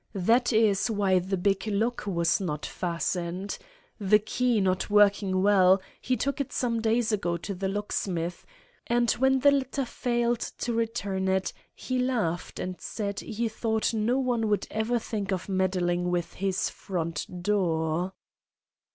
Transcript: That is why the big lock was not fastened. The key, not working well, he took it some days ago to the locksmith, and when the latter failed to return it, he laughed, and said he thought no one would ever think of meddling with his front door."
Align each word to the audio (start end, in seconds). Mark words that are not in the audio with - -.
That 0.15 0.51
is 0.51 0.89
why 0.89 1.19
the 1.19 1.37
big 1.37 1.67
lock 1.67 2.07
was 2.07 2.41
not 2.41 2.65
fastened. 2.65 3.59
The 3.99 4.17
key, 4.17 4.59
not 4.59 4.89
working 4.89 5.43
well, 5.43 5.79
he 6.01 6.17
took 6.17 6.41
it 6.41 6.51
some 6.51 6.81
days 6.81 7.11
ago 7.11 7.37
to 7.37 7.53
the 7.53 7.67
locksmith, 7.67 8.43
and 8.87 9.11
when 9.11 9.41
the 9.41 9.51
latter 9.51 9.85
failed 9.85 10.39
to 10.39 10.73
return 10.73 11.27
it, 11.27 11.53
he 11.75 11.99
laughed, 11.99 12.59
and 12.59 12.81
said 12.81 13.19
he 13.19 13.47
thought 13.47 13.93
no 13.93 14.17
one 14.17 14.47
would 14.47 14.65
ever 14.71 14.97
think 14.97 15.31
of 15.31 15.47
meddling 15.47 16.09
with 16.09 16.33
his 16.33 16.67
front 16.67 17.43
door." 17.43 18.13